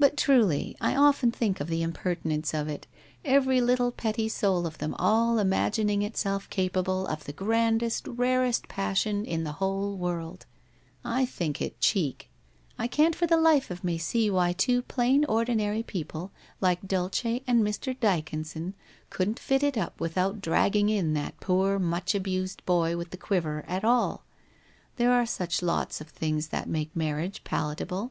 But 0.00 0.16
truly, 0.16 0.76
I 0.80 0.96
often 0.96 1.30
think 1.30 1.60
of 1.60 1.68
the 1.68 1.80
impertinence 1.84 2.52
of 2.54 2.66
it, 2.66 2.88
every 3.24 3.60
little 3.60 3.92
petty 3.92 4.28
soul 4.28 4.66
of 4.66 4.78
them 4.78 4.96
all 4.98 5.38
imagining 5.38 6.02
itself 6.02 6.50
capable 6.50 7.06
of 7.06 7.22
the 7.22 7.32
grandest, 7.32 8.08
rarest 8.08 8.66
passion 8.66 9.24
in 9.24 9.44
the 9.44 9.52
whole 9.62 9.96
world! 9.96 10.44
I 11.04 11.24
think 11.24 11.62
it 11.62 11.80
cheek. 11.80 12.30
And 12.76 12.82
I 12.82 12.86
can't 12.88 13.14
for 13.14 13.28
the 13.28 13.36
life 13.36 13.70
of 13.70 13.84
me 13.84 13.96
see 13.96 14.28
why 14.28 14.54
two 14.54 14.82
plain 14.82 15.24
ordinary 15.26 15.84
people 15.84 16.32
like 16.60 16.88
Dulce 16.88 17.22
and 17.24 17.62
Mr. 17.62 17.96
Dyconson 17.96 18.74
couldn't 19.08 19.38
fix 19.38 19.62
it 19.62 19.78
up 19.78 20.00
without 20.00 20.40
dragging 20.40 20.88
in 20.88 21.14
that 21.14 21.38
poor 21.38 21.78
much 21.78 22.12
abused 22.16 22.66
boy 22.66 22.96
with 22.96 23.10
the 23.10 23.16
quiver 23.16 23.64
at 23.68 23.84
all. 23.84 24.24
There 24.96 25.12
are 25.12 25.24
such 25.26 25.62
lots 25.62 26.00
of 26.00 26.08
things 26.08 26.48
that 26.48 26.68
make 26.68 26.96
marriage 26.96 27.44
palatable. 27.44 28.10